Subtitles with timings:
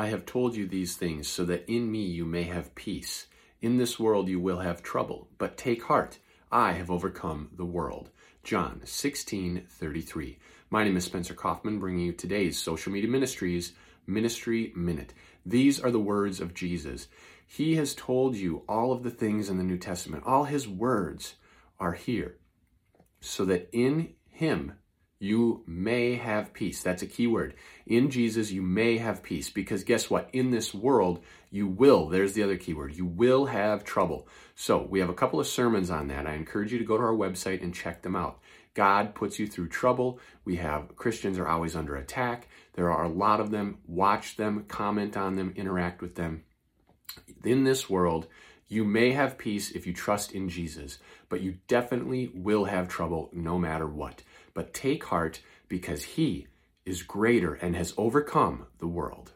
[0.00, 3.26] I have told you these things so that in me you may have peace.
[3.60, 6.18] In this world you will have trouble, but take heart.
[6.50, 8.08] I have overcome the world.
[8.42, 10.38] John 16 33.
[10.70, 13.74] My name is Spencer Coffman bringing you today's Social Media Ministries
[14.06, 15.12] Ministry Minute.
[15.44, 17.06] These are the words of Jesus.
[17.46, 20.24] He has told you all of the things in the New Testament.
[20.24, 21.34] All his words
[21.78, 22.38] are here
[23.20, 24.72] so that in him
[25.20, 26.82] you may have peace.
[26.82, 27.54] That's a key word.
[27.86, 30.30] In Jesus, you may have peace because guess what?
[30.32, 32.08] In this world, you will.
[32.08, 32.96] There's the other key word.
[32.96, 34.26] You will have trouble.
[34.54, 36.26] So we have a couple of sermons on that.
[36.26, 38.40] I encourage you to go to our website and check them out.
[38.72, 40.20] God puts you through trouble.
[40.46, 42.48] We have Christians are always under attack.
[42.72, 43.78] There are a lot of them.
[43.86, 46.44] Watch them, comment on them, interact with them.
[47.44, 48.26] In this world,
[48.70, 53.28] you may have peace if you trust in Jesus, but you definitely will have trouble
[53.32, 54.22] no matter what.
[54.54, 56.46] But take heart because he
[56.86, 59.32] is greater and has overcome the world.